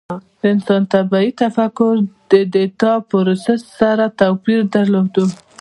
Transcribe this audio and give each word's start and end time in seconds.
د 0.39 0.41
انسان 0.53 0.81
طبیعي 0.93 1.29
تفکر 1.43 1.95
د 2.31 2.33
ډیټا 2.53 2.93
پروسس 3.09 3.61
سره 3.79 4.05
توپیر 4.19 4.59
درلود. 4.75 5.13